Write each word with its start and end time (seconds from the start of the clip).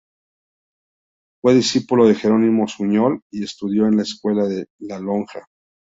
Fue 1.43 1.53
discípulo 1.53 2.07
de 2.07 2.15
Jerónimo 2.15 2.67
Suñol, 2.67 3.21
y 3.31 3.43
estudió 3.43 3.85
en 3.85 3.97
la 3.97 4.01
Escuela 4.01 4.47
de 4.47 4.65
la 4.79 4.99
Lonja. 4.99 5.45